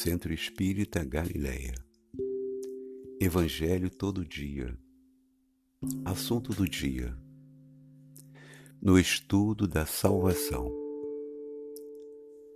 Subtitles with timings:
[0.00, 1.74] Centro Espírita Galileia.
[3.20, 4.78] Evangelho todo dia.
[6.04, 7.18] Assunto do dia.
[8.80, 10.72] No estudo da salvação.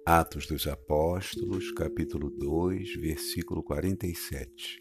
[0.06, 4.78] Atos dos Apóstolos, capítulo 2, versículo 47.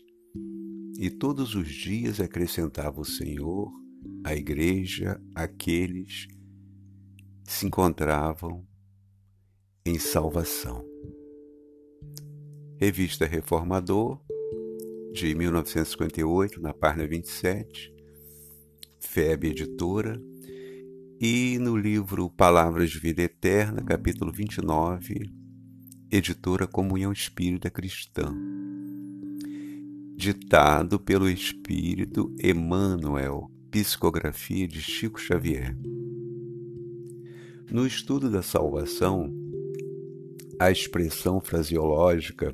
[0.99, 3.71] E todos os dias acrescentava o Senhor
[4.23, 6.27] à igreja aqueles
[7.43, 8.63] que se encontravam
[9.83, 10.90] em salvação.
[12.83, 14.19] Revista Reformador,
[15.13, 17.93] de 1958, na página 27,
[18.99, 20.19] FEB Editora,
[21.19, 25.31] e no livro Palavras de Vida Eterna, capítulo 29,
[26.09, 28.35] editora Comunhão Espírita Cristã.
[30.15, 35.77] Ditado pelo Espírito Emmanuel, psicografia de Chico Xavier.
[37.69, 39.31] No estudo da salvação,
[40.59, 42.51] a expressão fraseológica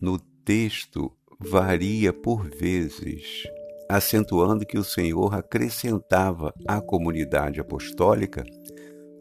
[0.00, 3.44] no texto varia por vezes,
[3.88, 8.44] acentuando que o Senhor acrescentava à comunidade apostólica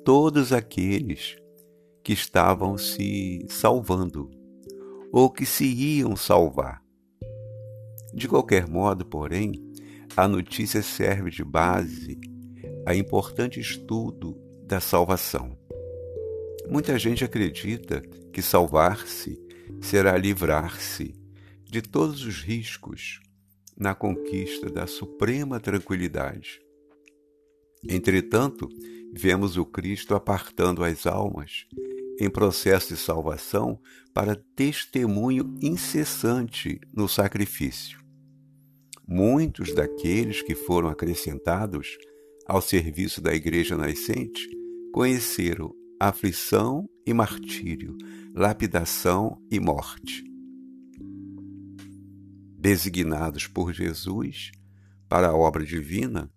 [0.04, 1.38] todos aqueles
[2.04, 4.30] que estavam se salvando
[5.12, 6.82] ou que se iam salvar.
[8.14, 9.54] De qualquer modo, porém,
[10.16, 12.20] a notícia serve de base
[12.86, 15.58] a importante estudo da salvação.
[16.70, 19.47] Muita gente acredita que salvar-se
[19.82, 21.16] será livrar-se
[21.64, 23.20] de todos os riscos
[23.78, 26.60] na conquista da suprema tranquilidade.
[27.88, 28.68] Entretanto,
[29.14, 31.68] vemos o Cristo apartando as almas
[32.20, 33.80] em processo de salvação
[34.14, 38.00] para testemunho incessante no sacrifício.
[39.08, 41.98] Muitos daqueles que foram acrescentados
[42.48, 44.50] ao serviço da Igreja nascente
[44.92, 47.98] conheceram aflição e martírio,
[48.36, 50.24] lapidação e morte.
[52.60, 54.52] Designados por Jesus
[55.10, 56.30] para a obra divina,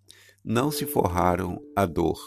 [0.43, 2.17] não se forraram a dor.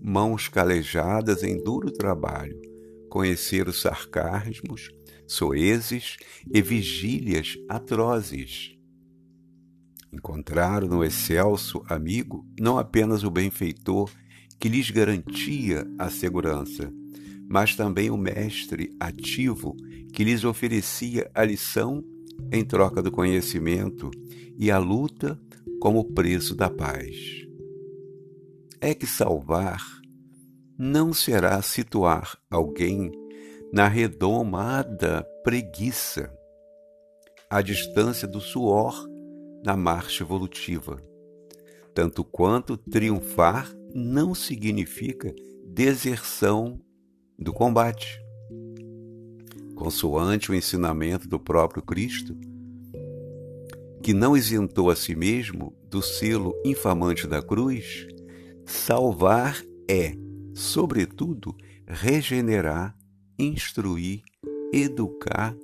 [0.00, 2.60] Mãos calejadas em duro trabalho,
[3.10, 4.90] conheceram sarcasmos,
[5.26, 6.16] soezes
[6.52, 8.78] e vigílias atrozes.
[10.12, 14.10] Encontraram no excelso amigo não apenas o benfeitor
[14.58, 16.92] que lhes garantia a segurança,
[17.48, 19.76] mas também o mestre ativo
[20.12, 22.04] que lhes oferecia a lição
[22.52, 24.10] em troca do conhecimento
[24.58, 25.40] e a luta
[25.80, 27.46] como preço da paz.
[28.80, 29.82] É que salvar
[30.78, 33.10] não será situar alguém
[33.72, 36.32] na redomada preguiça,
[37.50, 38.94] à distância do suor
[39.64, 41.02] na marcha evolutiva,
[41.94, 45.34] tanto quanto triunfar não significa
[45.64, 46.80] deserção
[47.38, 48.20] do combate.
[49.74, 52.36] Consoante o ensinamento do próprio Cristo,
[54.02, 58.06] que não isentou a si mesmo do selo infamante da cruz,
[58.66, 60.14] salvar é,
[60.52, 61.56] sobretudo,
[61.86, 62.96] regenerar,
[63.38, 64.22] instruir,
[64.72, 65.56] educar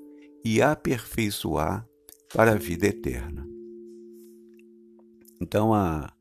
[0.44, 1.86] e aperfeiçoar
[2.32, 3.46] para a vida eterna.
[5.40, 6.12] Então, a,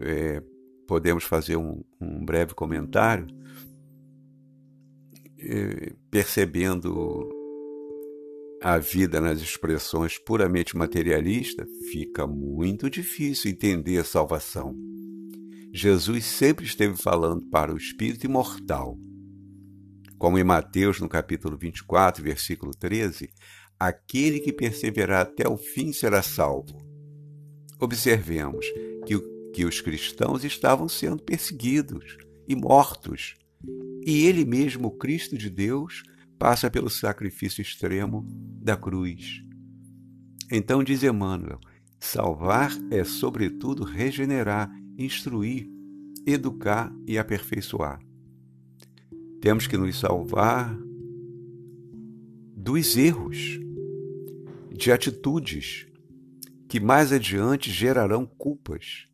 [0.00, 0.42] é,
[0.86, 3.26] podemos fazer um, um breve comentário,
[6.10, 7.28] percebendo
[8.62, 14.74] a vida nas expressões puramente materialistas, fica muito difícil entender a salvação.
[15.72, 18.98] Jesus sempre esteve falando para o espírito imortal.
[20.18, 23.28] Como em Mateus, no capítulo 24, versículo 13,
[23.78, 26.78] aquele que perseverar até o fim será salvo.
[27.78, 28.64] Observemos
[29.04, 33.36] que o que os cristãos estavam sendo perseguidos e mortos.
[34.04, 36.02] E ele mesmo, Cristo de Deus,
[36.38, 38.22] passa pelo sacrifício extremo
[38.60, 39.42] da cruz.
[40.52, 41.58] Então diz Emmanuel:
[41.98, 45.66] salvar é, sobretudo, regenerar, instruir,
[46.26, 47.98] educar e aperfeiçoar.
[49.40, 50.78] Temos que nos salvar
[52.54, 53.58] dos erros,
[54.70, 55.86] de atitudes
[56.68, 59.06] que mais adiante gerarão culpas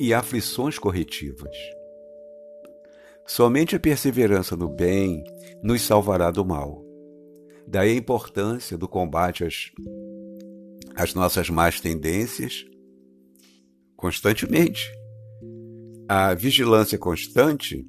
[0.00, 1.54] e aflições corretivas.
[3.26, 5.22] Somente a perseverança no bem
[5.62, 6.82] nos salvará do mal.
[7.68, 9.70] Daí a importância do combate às,
[10.96, 12.64] às nossas más tendências
[13.94, 14.90] constantemente.
[16.08, 17.86] A vigilância constante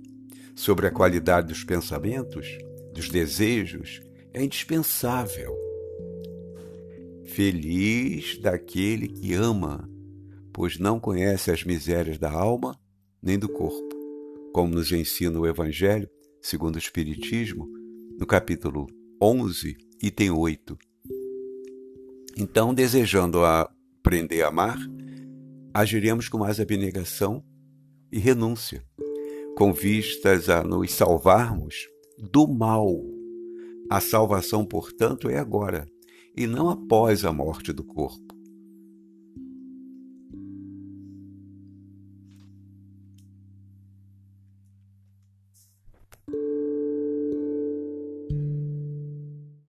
[0.54, 2.46] sobre a qualidade dos pensamentos,
[2.94, 4.02] dos desejos,
[4.34, 5.58] é indispensável.
[7.24, 9.90] Feliz daquele que ama
[10.54, 12.80] pois não conhece as misérias da alma
[13.22, 13.90] nem do corpo.
[14.54, 16.10] Como nos ensina o Evangelho,
[16.42, 17.68] segundo o Espiritismo,
[18.20, 18.88] no capítulo
[19.22, 20.78] 11, item 8.
[22.38, 24.78] Então, desejando aprender a amar,
[25.74, 27.44] agiremos com mais abnegação
[28.12, 28.84] e renúncia,
[29.56, 31.88] com vistas a nos salvarmos
[32.18, 32.88] do mal.
[33.90, 35.88] A salvação, portanto, é agora,
[36.36, 38.31] e não após a morte do corpo.